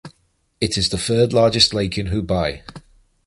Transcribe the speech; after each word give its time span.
It 0.59 0.79
is 0.79 0.89
the 0.89 0.97
third 0.97 1.31
largest 1.31 1.75
lake 1.75 1.95
in 1.95 2.07
Hubei. 2.07 2.63